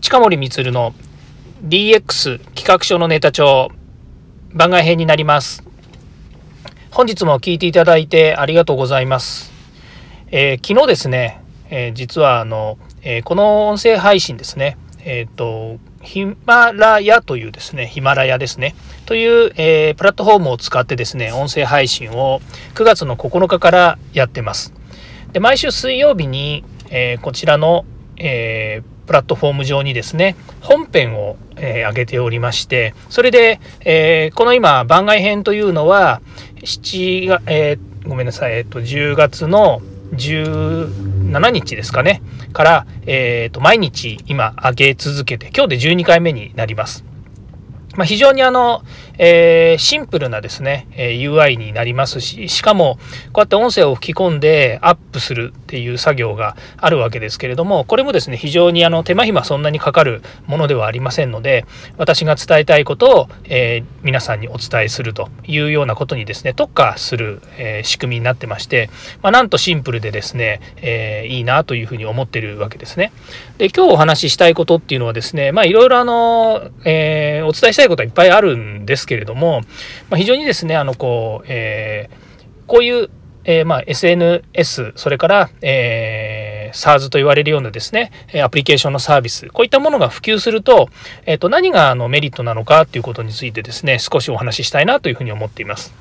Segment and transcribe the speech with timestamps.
[0.00, 0.94] 近森光の
[1.62, 3.68] DX 企画書のネタ帳
[4.54, 5.62] 番外編になります。
[6.90, 9.52] 本日も聞いていただいてありがとうございます。
[10.30, 18.74] えー、昨日ですね、えー、実はあの、えー、この音声配信ですね、えっ、と、ヒマラヤというですね、ヒマラヤですね、
[19.04, 22.40] という、えプラットフォームを使ってですね、音声配信を
[22.74, 24.72] 9月の9日からやってます。
[25.32, 27.84] で、毎週水曜日に、えこちらの、
[28.16, 36.22] えープラットフォーム上にですね、本編を、えー、上げておりまして、それで、えー、この今、番外編というのは、
[36.62, 42.22] 7月、えー、ごめんなさい、えっ、と、10月の17日ですかね、
[42.52, 47.04] から、えっ、と、毎日今上げ続けて、今日で12回目になります。
[47.96, 48.84] まあ、非常にあの、
[49.22, 52.98] えー、シンプルなですね、え UI になりますし、しかも、
[53.34, 61.66] こうやって音声を吹き込んでアップするっていう作業があるわけですけれども、これもですね、非常にあの手間暇そんなにかかるものではありませんので、
[61.98, 68.88] 私が伝えたいことを、えー、皆さんにお伝えするというようなことにですね、特化する、えー、仕組みになってまして、
[69.20, 73.12] まあ、なんとシンプルでですね、えいいなというふうに思ってるわけですね。
[73.58, 79.62] で、今日お話ししたいことっていうのはですね、まあいろいろあの、えお伝えしたいことはいっぱいあるんですけけれども、
[80.08, 83.10] まあ、非常にですねあのこう、えー、こういう、
[83.44, 90.88] えー、まあ SNS それから、えー、SARS と言われるようなですねアプリケーションのサービスこういったものが普及すると,、
[91.26, 95.92] えー、と何があのメリットなのかということについてですね少しお話ししたいなというふうに思っています。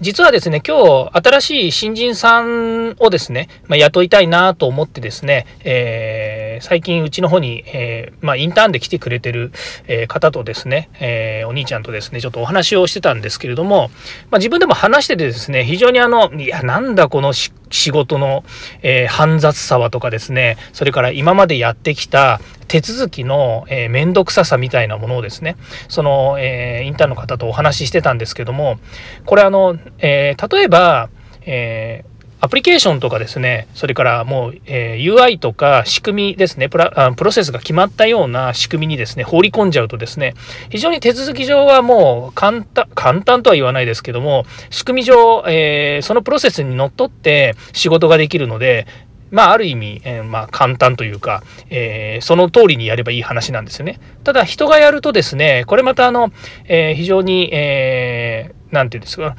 [0.00, 9.52] 実はですね、今日、新しい新人さんをですね、まあ、雇いたいなと思ってですね、えー、最近うちの方に、えー、まあ、インターンで来てくれてる、
[9.86, 13.90] え方とですね、えお兄ちゃんとですね、ちょっとお話をしてたんですけれども、
[14.30, 17.52] まあ、自分でも話しててですね、非常にあの、いや、なんだこの仕
[17.90, 18.44] 事の、
[18.82, 25.56] え、煩雑さはとかですね、それから今までやってきた手続きの、えー、めんどくささみたいなものをですね、
[25.88, 28.78] その、え、インターンの方とお話ししてたんですけども、
[29.24, 31.08] これあの、え、例えば、
[31.42, 40.34] えーアプリケーションとかですね、それからもう、えー、UI とか仕組みですねプラ、プロセスが決まったような仕組みにですね、放り込んじゃうとですね、
[40.70, 48.86] 非常に手続き上はもう簡単、簡単とは言わないですけども、仕組み上、えー、そのプロセスにのっとって仕事ができるので、
[49.30, 54.00] まあ、ある意味、えー、まあ、簡単というか、えー、その通りにやればいい話なんですよね。
[54.24, 56.32] ただ、人がやるとですね、これまた、あの、
[56.66, 59.36] えー、非常に、えー、なんていうんですか、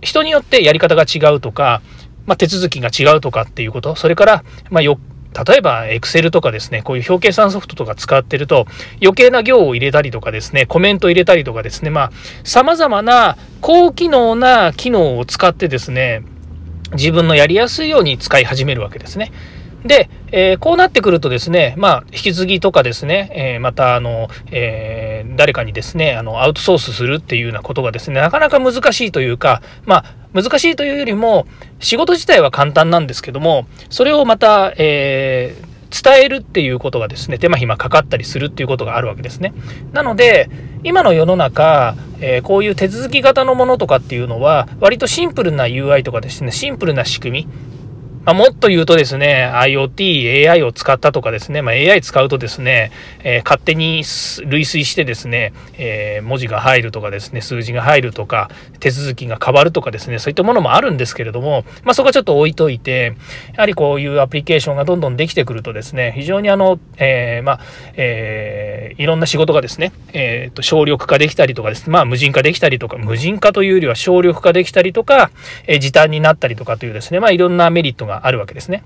[0.00, 1.82] 人によってやり方が違うとか、
[2.26, 4.98] まあ、手続きが違うとかっていうこと、それから、まあ、よ
[5.44, 8.66] 例えばエクセルとかですね、こういう表計算ソフトとか使ってると
[9.02, 12.10] 余計な行を入れたりとかですね、コメント入れたりとかですね、まあ
[12.42, 16.22] 様々な高機能な機能を使ってですね、
[16.92, 19.30] 自分のやりやすいように使い始めるわけですね。
[19.84, 20.08] で、
[20.38, 31.46] えー、こうなってくるとですね、まあ、引き継ぎとかですね、えー、また、あの、えー、誰かにですね、あの、アウトソースするっていうようなことがですね、なかなか難しいというか、まあ、難しいというよりも、
[31.80, 35.56] 仕事自体は簡単なんですけども、それをまた、え
[35.88, 39.54] 伝えるっていうことがですね、手間暇かかったりするっていうことがあるわけですね。
[39.92, 40.50] なので、
[40.82, 47.48] 今の世の中、えー、こういう手続き型のものとかっていうのは、割とシンプルな UI とかですね、シンプルな仕組み、
[48.26, 52.90] まあ、もっと言うとですね、IoT、AI を使ったとかですね、まあ、AI 使うとですね、
[53.22, 54.02] えー、勝手に
[54.46, 58.50] 類推してですね、えー、文字が入るとかですね、数字が入るとか、
[58.80, 63.14] 手続きが変わるとかですね、そういったものもあるんですけれども、まあ、そこはちょっと置いといて、
[63.54, 67.60] やはりこういうアプリケーションがどんどんできてくるとですね、非常にあの、えー、まあ、
[67.94, 75.30] えいろんな仕事がですね、えっ、と、省力化できたりとかですね、まあ、無人化できたりとか、無人化というよりは省力化できたりとか、
[75.68, 78.82] え時短になったりとかというですね、まあ、いろんなメリットがあるわけですね。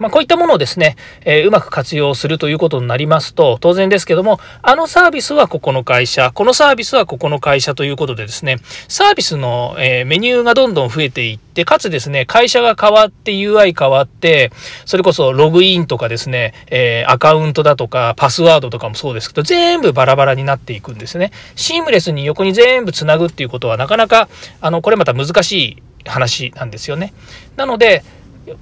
[0.00, 8.58] まあ、こういったものをですね、えー、うまく活用するということになりますと、当然ですけども、あのサービスはここの会社、このサービスはここの会社ということでですね、
[8.88, 14.52] サービスの、えー、メニューがどんどん増えていって、かつですね、会社が変わって UI 変わって、
[14.84, 21.30] それこそログインとかですね、えー、アカウントだとか、パスワードとかもそうですけど、全部バラバラになっていくんですね。
[21.54, 24.28] シームレスに横に全部つなぐっていうことはなかなか、
[24.60, 27.14] あの、これまた難しい話なんですよね。
[27.56, 28.02] なので、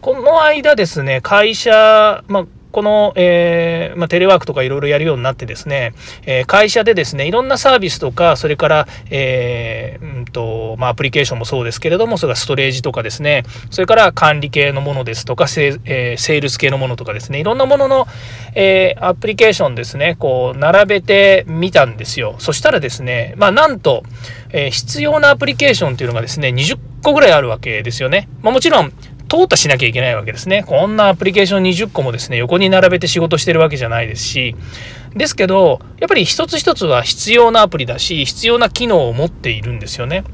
[0.00, 5.94] この間ですね、会社、まあ、この、えー、まあ、テレワークとかいろいろやるようになってですね、
[6.26, 18.06] えー、会社でですね、いろんなサービスとか、それから、えー、うんと、まあ、アプリケーションもそうですけれども、それからストレージとかですね、それから管理系のものですとか、セ,、えセールス系のものとかですね、いろんなものの、
[18.54, 22.36] えアプリケーションですね、こう、並べてみたんですよ。
[22.38, 24.02] そしたらですね、まあ、なんと、
[24.52, 28.28] え必要なアプリケーションっていうのがですね、20個ぐらいあるわけですよね。
[28.42, 28.92] まあ、もちろん、
[29.28, 30.64] 淘汰しなきゃいけないわけですね。
[30.66, 34.54] こんなアプリケーション20個もですね、横に並べて仕事してるわけじゃないですし、
[35.14, 40.24] ですけど、やっぱり一つ一つは必要なアプリだし、必要な機能を持っているんですよね。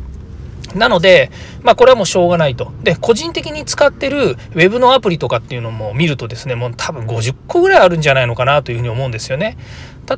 [0.74, 1.30] なので、
[1.62, 2.72] まあこれはもうしょうがないと。
[2.82, 9.56] で、個人的に使ってる Web のアプリとかっていうのも見るとですね、もう多分50個ぐらいあるんじゃないのかなというふうに思うんですよね。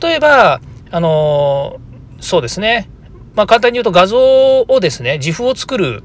[0.01, 0.61] 例えば、
[0.91, 1.81] あの、
[2.21, 2.89] そうですね。
[3.35, 6.05] まあ簡単に言うと画像をですね、自負を作る、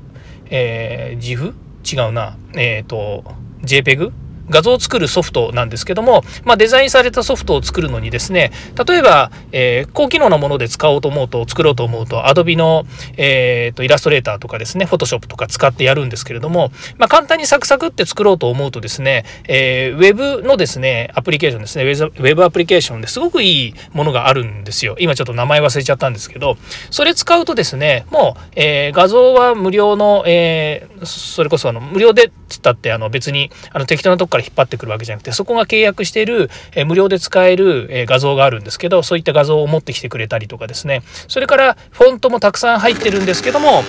[0.50, 1.54] えー、自負
[1.92, 2.38] 違うな。
[2.56, 3.24] えっ、ー、と、
[3.64, 4.12] JPEG
[4.50, 8.52] 画像を作るソフトなんですけども、まあ、デザインされたソフトを作るのにですね、
[8.88, 12.86] 例えば、えー、高機能なもので使おうと思うと、作ろうと思うと、Adobe の、
[13.18, 24.96] えーと、イラストレーターとかですね、Photoshop とか使ってやるんですけれども、まあ、簡単にサクサクって作ろうと思うとですね、えー、Web のですね、アプリケーションですね、Web アプリケーションですごくいいものがあるんですよ。
[25.00, 26.58] 今ちょっと名前忘れちゃったんですけど、
[26.90, 41.04] それ使うとですね、もう、えー、画像は無料の、えー、それこそあの無料でっつったってあの別にあの適当なとこから引っ張ってくるわけじゃなくてそこが契約している、え無料で使える、え画像があるんですけどそういった画像を持ってきてくれたりとかですね。
[41.28, 43.84] それからフォントもたくさん入ってるんですけども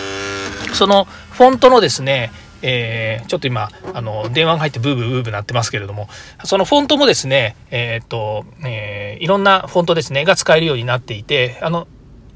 [0.73, 2.31] そのフォントのですね
[2.63, 6.09] えー、ちょっと今あの電話が入ってブーブーブーブーなってますけれども
[6.45, 11.87] そのフォントもですねえー、っと、えー、いろんなフォントですねが使えるようになっていてあの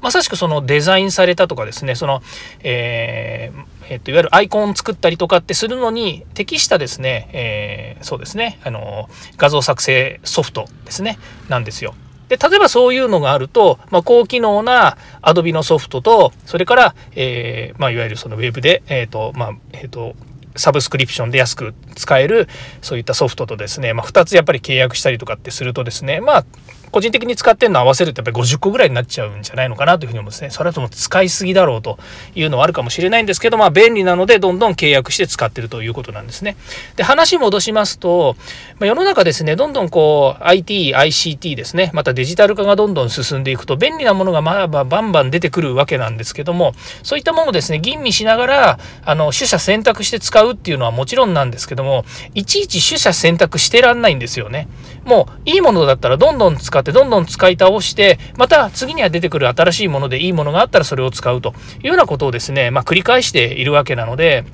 [0.03, 2.21] まさしくそのデザインされたとかですねその、
[2.61, 11.19] えーえっと、いわゆるアイコンを作ったりとかってするのに適したですね、えー、そうですね、あの、画像作成ソフトですね、
[11.49, 11.93] なんですよ。
[12.29, 20.15] で、例えばそういうのがあると、まあ、高機能な Adobe のソフトと、それから、えー、まあ、いわゆるその Web で、えっ、ー、と、まあ、えっ、と、
[20.55, 22.47] サブスクリプションで安く使える
[22.81, 26.45] そういったソフトとですね、まあ、2つやっぱり契約したりとかってするとですねまあ
[26.93, 30.51] 個人的に使ってるの合わせるとやっぱり50個ぐらいになっちゃうんじゃないのかなというふうに思うんですね。
[30.51, 31.97] それだとも使いすぎだろうと
[32.35, 36.55] いうのはあるかもしれないんですけど、まあ便利なのでどんどん契約して使ってるということなんですね。
[36.95, 38.35] で、話戻しますと、
[38.79, 52.05] まあ、世の中ですね、どんどんこう IT、ICT ですね、またデジタル化がどんどん進んでいくと便利なものがまあバンバン出てくるわけなんですけども、そういったものをですね、吟味しながら、あの、取捨選択して使うっていうのはもちろんなんですけども、
[52.35, 54.67] いちいち取捨選択してらんないんですよね。
[55.05, 61.53] もういいものだったらどんどん使ってどんどん使い倒してまた次には出てくる新しいものでいいものがあったらそれを使うと。
[61.81, 64.45] いうようなことをですね、まあ、繰り返しているわけなので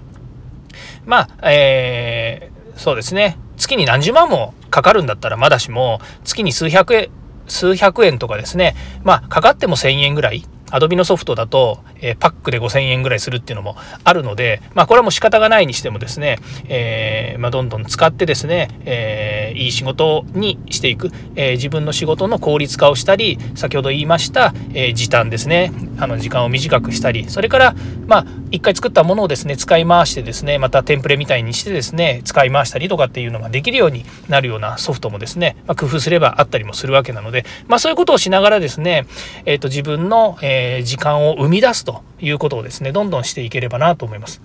[1.05, 3.37] まあえー、そうですね。
[3.57, 7.09] 月に何十万もかかるんだったらまだしも月に数百円
[7.47, 10.43] 数百円とかですねまあかかっても1000円ぐらい。
[10.71, 25.71] アドビのソフトだと、えー、パックで5000円ぐらいするっていうのもあるので、まあ、これはもう仕方がないにしてもですね、えー、まあ、どんどん使ってですね、えー、いい仕事にしていく、え自分の仕事の効率化をしたり先ほど言いました、え時短ですね。
[25.99, 27.75] あの時間を短くしたりそれから
[28.07, 39.05] まあ一回作ったものをですね使い回してですねまたテンプレみたいにしてですね使い回したりとかっていうのができるようになるようなソフトもですね、まあ、工夫すればあったりもするわけなので、まあ、そういうことをしながらですね、
[39.45, 44.41] えー、と自分の、ええ時間を生み出すということをですねどんどんしていければなと思います。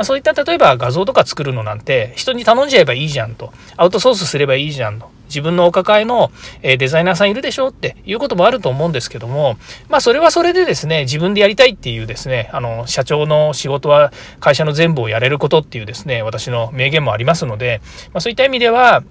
[0.00, 3.52] まあ、そういった例えば画像とか作るのなんて人に頼んじゃえばいいじゃんと。
[3.76, 5.10] アウトソースすればいいじゃんと。
[5.26, 6.32] 自分のお抱えの
[6.62, 9.58] デザイナーさんいるでしょっていうこともあると思うんですけども
[9.88, 14.10] まあそれはそれでですね自分でやりたいっていうですねあの社長の仕事は
[14.40, 17.80] 会社の全部をやれることっていうですね私の名言もありますので、
[18.12, 19.04] まあ、そういった意味では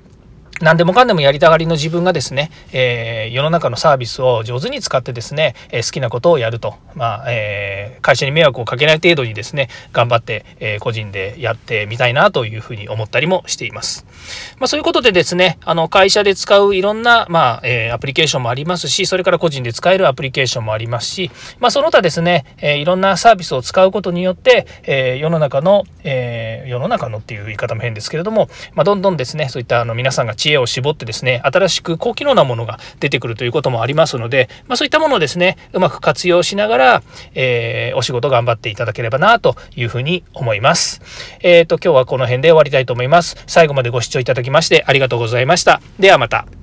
[0.61, 14.05] 何でもかんでもやりたがりの自分がですね、えー、世の中のサービスを上手に使ってですね、えー、好きなことをやると、まあえー、会社に迷惑をかけない程度にですね頑張って、え個人でやってみたいなというふうに思ったりもしています。
[14.59, 37.03] まあ、そういうことでですねあの会社で使ういろんな、まあえアプリケーションもありますしそれから個人で使えるアプリケーションもありますし、まあ、その他ですね、えいろんなサービスを使うことによって、え世の中の、え世の中のっていう言い方も変ですけれども、まあ、どんどんですねそういったあの皆さんが地知恵を絞ってですね、新しく高機能なものが出てくるということもありますので、まあ、そういったものをですね、うまく活用しながら、
[37.35, 41.01] えー、お仕事頑張っていただければなというふうに思います。
[41.41, 43.43] えっ、ー、と、今日はこの辺で終わりたいと思います。
[43.47, 45.81] 最後までご視聴いただきましてありがとうございました。
[45.99, 46.58] ではまた。